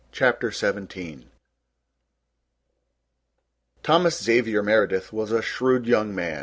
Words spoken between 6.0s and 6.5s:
man.